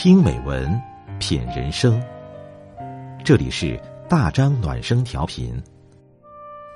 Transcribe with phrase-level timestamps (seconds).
[0.00, 0.80] 听美文，
[1.18, 2.00] 品人生。
[3.24, 3.76] 这里是
[4.08, 5.60] 大张暖声调频，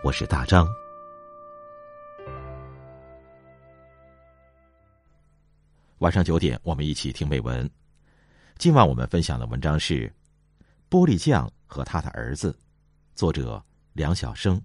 [0.02, 0.66] 我是大张。
[5.98, 7.70] 晚上九点，我们一起听美文。
[8.58, 10.08] 今晚我们分享的文章是
[10.90, 12.50] 《玻璃匠和他的儿子》，
[13.14, 14.60] 作者梁晓声。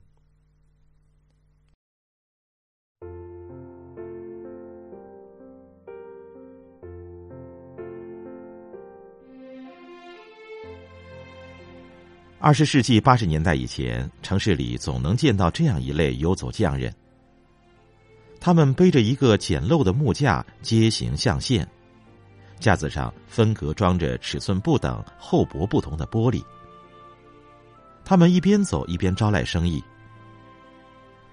[12.40, 16.94] 二十世纪八十年代以前，城市里总能见到这样一类游走匠人。
[18.40, 21.68] 他们背着一个简陋的木架，街行象限，
[22.60, 26.44] 架子上分隔装着尺寸不等、厚薄不同的玻璃。
[28.06, 29.84] 他们一边走一边招来生意，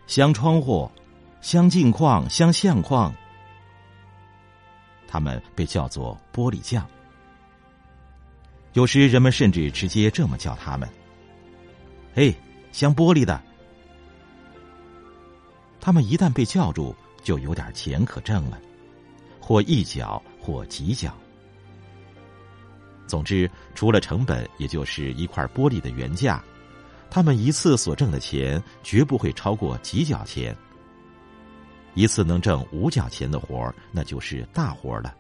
[0.07, 0.91] 镶窗户、
[1.43, 3.15] 镶镜框、镶相框。
[5.07, 6.89] 他们被叫做玻璃匠。
[8.75, 10.89] 有时人们甚至直接这么叫他们
[12.13, 12.35] ：“嘿，
[12.73, 13.41] 镶玻璃的。”
[15.81, 18.61] 他们一旦被叫住，就有点钱可挣了，
[19.41, 21.17] 或一角，或几角。
[23.07, 26.43] 总之，除了成本，也就是一块玻璃的原价，
[27.11, 30.57] 他们一次所挣的钱绝不会超过几角钱。
[31.95, 35.15] 一次能挣五角钱的活儿，那就是大活了。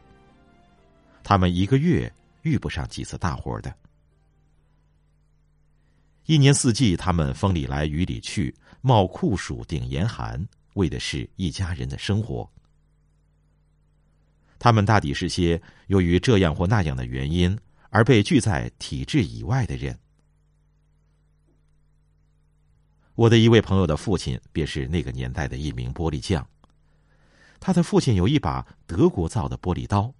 [1.22, 2.12] 他们一个月。
[2.44, 3.74] 遇不上几次大活的，
[6.26, 12.48] 一年四季，他们风里来雨里去，冒酷暑顶严寒，为的是一家人的生活。
[14.58, 19.98] 他们大抵是些由于这样或那样的原因而被拒在体制以外的人。
[23.14, 26.46] 我的一位朋友的父亲便是那个年代的一名玻璃匠，
[27.58, 30.14] 他的父亲有一把德国造的玻璃刀。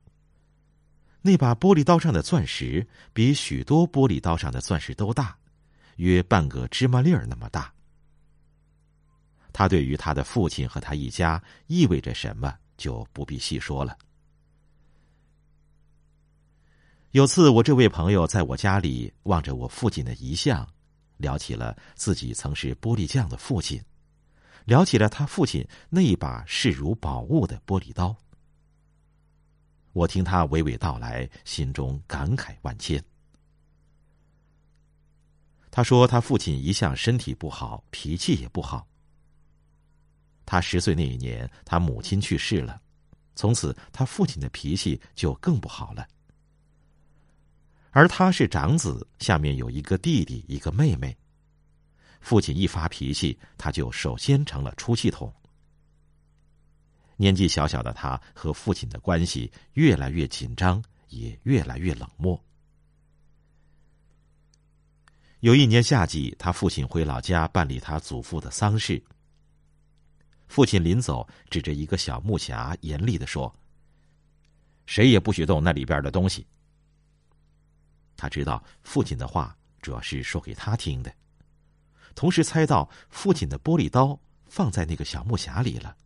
[1.27, 5.35] 那把玻璃刀上的钻石比许多玻璃刀上的钻石都大，
[5.97, 7.73] 约半个芝麻粒儿那么大。
[9.51, 13.97] 他对于他的父亲和他一家意味着什么，就不必细说了。
[17.13, 20.69] 有次，我这位朋友在我家里望着我父亲的遗像，
[21.17, 23.83] 聊起了自己曾是玻璃匠的父亲，
[24.67, 28.15] 聊起了他父亲那一把视如宝物的玻璃刀。
[29.95, 33.03] 我听他娓娓道来，心中感慨万千。
[35.71, 38.87] 他说，他父亲一向身体不好，脾气也不好。
[40.45, 42.81] 他十岁那一年，他母亲去世了，
[43.37, 46.07] 从此他父亲的脾气就更不好了。
[47.93, 51.17] 而他是长子，下面有一个弟弟，一个妹妹。
[52.21, 55.33] 父亲一发脾气，他就首先成了出气筒。
[57.17, 62.43] 年纪小小的他和父亲的关系越来越紧张，也越来越冷漠。
[65.41, 69.03] 有一年夏季，他父亲回老家办理他祖父的丧事。
[70.49, 73.55] 父亲临走，指着一个小木匣，严厉的说
[74.87, 76.47] ：“谁也不许动那里边的东西。”
[78.17, 81.13] 他知道父亲的话主要是说给他听的，
[82.15, 85.97] 同时猜到父亲的玻璃刀放在那个小木匣里了。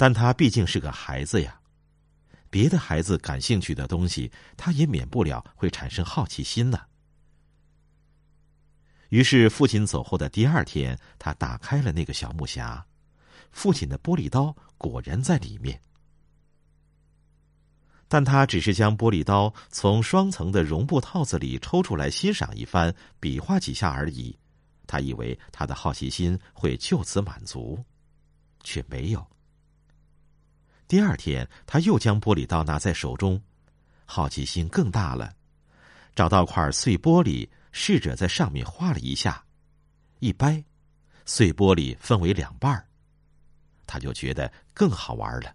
[0.00, 1.60] 但他毕竟是个孩子呀，
[2.48, 6.80] 别的孩子感兴趣的东西，他也免不了会产生好奇心呢。
[9.10, 12.82] 于是父亲走后的第二天，他打开了那个小木匣，
[13.52, 15.78] 父亲的玻璃刀果然在里面。
[18.08, 24.34] 但他只是将玻璃刀从双层的绒布套子里抽出来欣赏一番，比划几下而已。
[24.86, 27.84] 他以为他的好奇心会就此满足，
[28.64, 29.30] 却没有。
[30.90, 33.40] 第二天，他又将玻璃刀拿在手中，
[34.06, 35.32] 好奇心更大了。
[36.16, 39.44] 找到块碎玻璃，试着在上面画了一下，
[40.18, 40.64] 一掰，
[41.24, 42.84] 碎玻璃分为两半
[43.86, 45.54] 他就觉得更好玩了。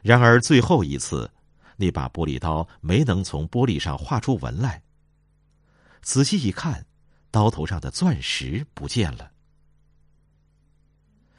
[0.00, 1.28] 然而最后一次，
[1.74, 4.80] 那把玻璃刀没能从玻璃上画出纹来。
[6.02, 6.86] 仔细一看，
[7.32, 9.32] 刀头上的钻石不见了。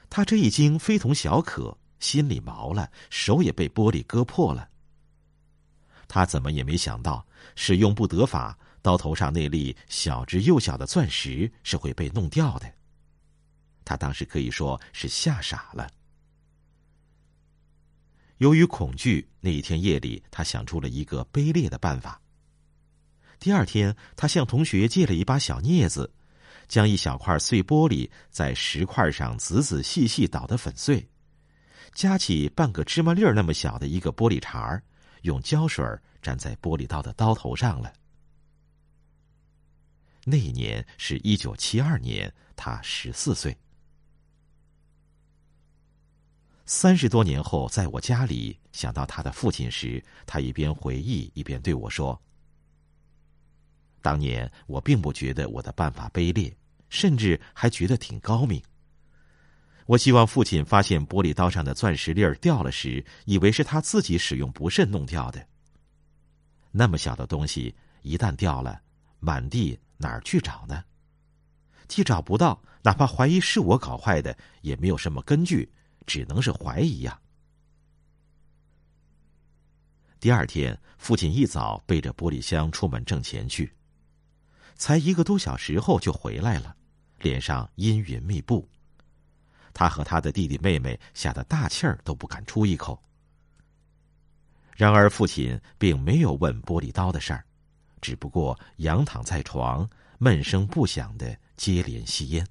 [0.10, 4.68] 他这一惊非同小可，心里毛了，手也被玻璃割破了。
[6.08, 7.26] 他怎么也没想到，
[7.56, 12.74] 使用不得法，刀头上那粒小之又小的钻石是会被弄掉的。
[13.86, 15.88] 他当时可以说是吓傻了。
[18.38, 22.20] 由于恐惧，那一天夜里，他想出了一个卑劣的办法。
[23.38, 26.12] 第二天，他向同学借了一把小镊子。
[26.70, 31.06] 将一小块碎玻璃在石块上仔仔细细捣得粉碎，
[31.94, 34.82] 夹起半个芝麻粒儿那么小的一个玻璃碴儿，
[35.24, 35.84] 用胶水
[36.22, 37.92] 粘在玻璃刀的刀头上了。
[40.26, 43.58] 那一年是一九七二年，他十四岁。
[46.68, 52.22] 三十多年后，在我家里想到他的父亲时，他一边回忆一边对我说
[54.04, 56.56] ：“当年我并不觉得我的办法卑劣，
[56.90, 58.62] 甚至还觉得挺高明。
[59.86, 65.48] 我希望父亲发现玻璃刀上的钻石粒儿掉了时，以为是他自己使用不慎弄掉的。
[66.72, 68.82] 那么小的东西一旦掉了，
[69.20, 70.84] 满地哪儿去找呢？
[71.88, 75.72] 既找不到，哪怕怀疑是我搞坏的，也没有什么根据。”
[76.08, 77.20] 只能是怀疑呀。
[80.20, 83.72] 第二天，父亲一早背着玻璃箱出门挣钱去，
[84.76, 86.76] 才一个多小时后就回来了，
[87.22, 88.68] 脸上阴云密布。
[89.74, 93.02] 他和他的弟弟妹妹吓得大气儿都不敢出一口。
[94.76, 97.44] 然而，父亲并没有问玻璃刀的事儿，
[98.02, 102.46] 只不过仰躺在床，闷声不响的接连吸烟。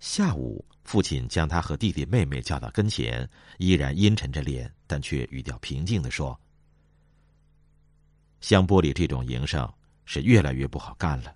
[0.00, 3.28] 下午，父亲将他和弟弟妹妹叫到跟前，
[3.58, 6.38] 依然阴沉着脸，但却语调平静的说
[8.40, 9.70] ：“镶玻璃这种营生
[10.04, 11.32] 是越来越不好干了，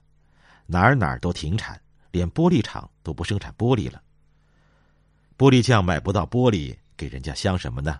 [0.70, 1.80] 哪儿哪儿都停产，
[2.10, 4.02] 连玻璃厂都不生产玻璃了。
[5.38, 7.98] 玻璃匠买不到玻璃，给人家镶什么呢？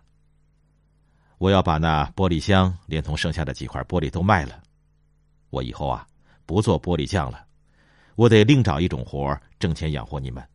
[1.38, 4.62] 我要把那玻璃箱连同剩下的几块玻璃都卖了。
[5.48, 6.06] 我以后啊，
[6.44, 7.46] 不做玻璃匠了，
[8.16, 10.46] 我得另找一种活挣钱养活你们。”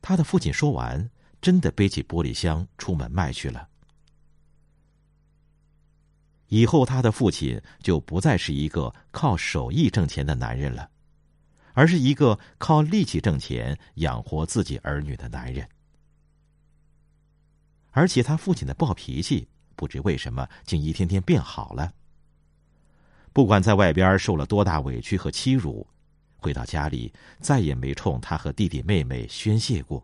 [0.00, 1.10] 他的父亲说完，
[1.42, 3.68] 真的背起玻璃箱出门卖去了。
[6.50, 10.90] 以后，他的父亲就不再是一个靠手艺挣钱的男人了，
[11.72, 15.66] 而是一个靠力气挣钱养活自己儿女的男人。
[17.92, 21.92] 而且，他父亲的暴脾气不知为什么竟一天天变好了。
[23.32, 25.86] 不管在外边受了多大委屈和欺辱。
[26.42, 30.02] 回到家里，再也没冲他和弟弟妹妹宣泄过。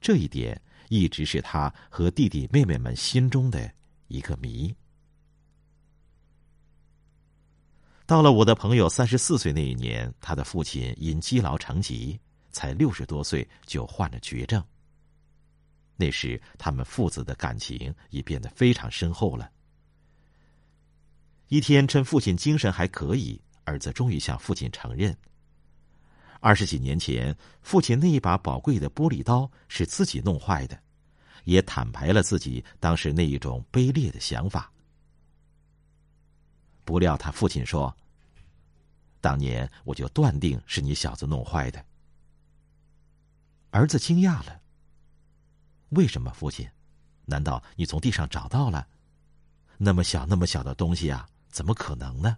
[0.00, 3.72] 这一点一直是他和弟弟妹妹们心中的
[4.08, 4.74] 一个谜。
[8.04, 12.18] 到了我的朋友三十四岁那一年，他的父亲因积劳成疾，
[12.50, 14.62] 才六十多岁就患了绝症。
[15.96, 19.50] 那时，他们父子的感情已变得非常深厚了。
[21.48, 23.40] 一天，趁父亲精神还可以。
[23.64, 25.14] 儿子终于向父亲承认，
[26.40, 30.82] 二十几年前父亲那一把宝贵的玻璃刀是自己弄坏的，
[31.48, 34.70] 也坦白了自己当时那一种卑劣的想法。
[36.84, 37.96] 不料他父亲说
[39.18, 41.82] ：“当年我就断定是你小子弄坏的。”
[43.72, 44.60] 儿子惊讶了
[45.90, 46.68] ：“为什么，父亲？
[47.24, 48.86] 难道你从地上找到了？
[49.78, 52.36] 那么小那么小的东西啊，怎么可能呢？”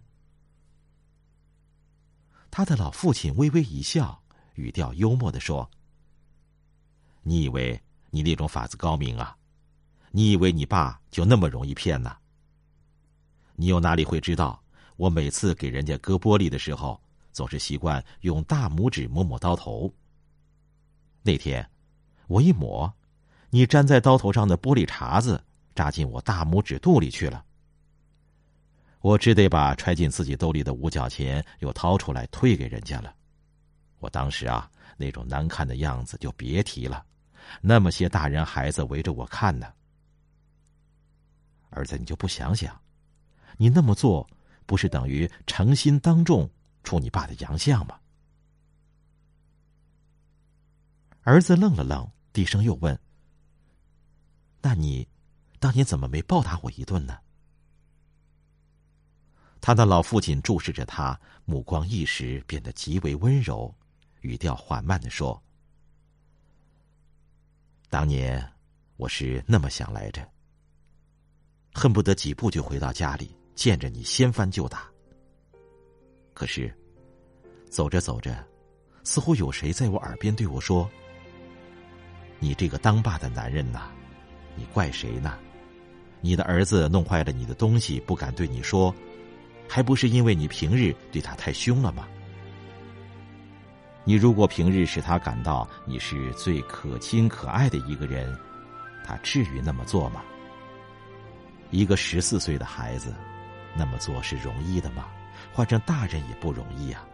[2.49, 4.23] 他的老父亲微微一笑，
[4.55, 5.69] 语调幽默的说
[7.23, 9.37] ：“你以为你那种法子高明啊？
[10.11, 12.17] 你以为你爸就那么容易骗呢？
[13.55, 14.63] 你又哪里会知道，
[14.97, 17.01] 我每次给人家割玻璃的时候，
[17.33, 19.93] 总是习惯用大拇指抹抹刀头。
[21.23, 21.69] 那天，
[22.27, 22.93] 我一抹，
[23.51, 25.45] 你粘在刀头上的玻璃碴子
[25.75, 27.45] 扎进我大拇指肚里去了。”
[29.01, 33.15] 我只得把揣进自己兜里的五角钱又掏出来退给人家了。
[33.99, 37.03] 我当时啊，那种难看的样子就别提了，
[37.61, 39.73] 那么些大人孩子围着我看呢。
[41.71, 42.79] 儿子，你就不想想，
[43.57, 44.29] 你那么做
[44.67, 46.51] 不是等于诚心当众
[46.83, 47.99] 出你爸的洋相吗？
[51.23, 52.99] 儿子愣了愣，低声又问
[54.63, 55.07] ：“那你
[55.59, 57.19] 当年怎么没暴打我一顿呢？”
[59.61, 63.73] 他的老父亲注视着他，目光一时变得极为温柔，
[64.23, 65.41] 语调缓慢的说
[67.91, 68.41] ：“当年
[68.97, 70.25] 我是那么想来着，
[71.75, 74.89] 恨不得几步就回到家里，见着你掀翻就打。
[76.33, 76.73] 可是
[77.69, 78.47] 走着走着，
[79.03, 80.89] 似乎有谁在我耳边对我说
[82.39, 83.91] ：‘你这个当爸的男人呐，
[84.55, 85.37] 你怪谁呢？
[86.21, 88.95] 你的儿子弄坏了你的东西，不敢对你说。’”
[89.69, 92.09] 还不是因为你平日对他太凶了吗？
[94.05, 98.37] 你如果平日使他感到你是最可亲可爱的一个人，
[99.05, 100.23] 他至于那么做吗？
[101.71, 103.15] 一个十四岁的孩子，
[103.77, 105.07] 那么做是容易的吗？
[105.53, 107.05] 换成大人也不容易啊！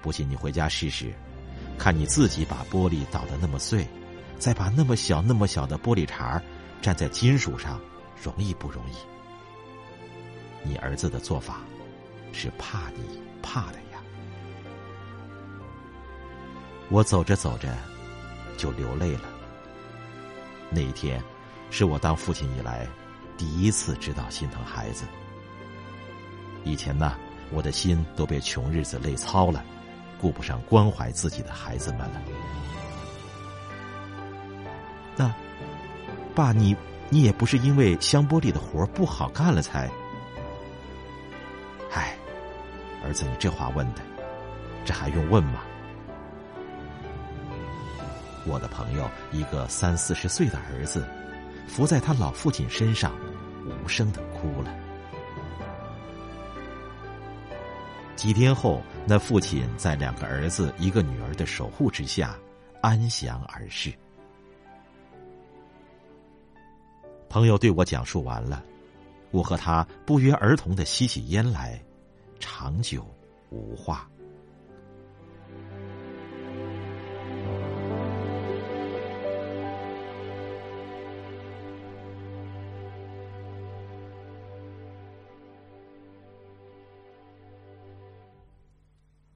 [0.00, 1.12] 不信你回家试试，
[1.78, 3.86] 看你自己把玻璃捣得那么碎，
[4.38, 6.42] 再把那么小那么小的玻璃碴儿
[6.82, 7.78] 粘在金属上，
[8.22, 8.94] 容易不容易？
[10.62, 11.60] 你儿子的做法，
[12.32, 13.78] 是怕你怕的
[16.90, 17.68] 我走着走着，
[18.56, 19.22] 就流泪了。
[20.68, 21.22] 那一天，
[21.70, 22.86] 是我当父亲以来，
[23.36, 25.04] 第一次知道心疼孩子。
[26.64, 27.16] 以前呢，
[27.52, 29.64] 我的心都被穷日子累糙了。
[30.20, 32.20] 顾不上关怀自己的孩子们了。
[35.16, 35.32] 那，
[36.34, 36.76] 爸，你
[37.08, 39.88] 你也不是因为香玻璃的活不好干了才……
[41.90, 42.18] 唉，
[43.02, 44.02] 儿子，你这话问的，
[44.84, 45.62] 这还用问吗？
[48.46, 51.06] 我的朋友一个三四十岁的儿子，
[51.68, 53.12] 伏在他老父亲身上，
[53.66, 54.74] 无声的哭了。
[58.16, 62.36] 几天后，那父亲在两个儿子、一个女儿的守护之下，
[62.82, 63.92] 安详而逝。
[67.28, 68.62] 朋友对我讲述完了，
[69.30, 71.80] 我和他不约而同的吸起烟来，
[72.38, 73.06] 长久
[73.50, 74.06] 无话。